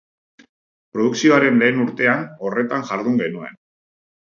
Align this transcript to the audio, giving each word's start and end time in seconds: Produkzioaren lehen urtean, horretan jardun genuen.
Produkzioaren 0.95 1.63
lehen 1.65 1.85
urtean, 1.85 2.27
horretan 2.49 2.91
jardun 2.93 3.25
genuen. 3.25 3.59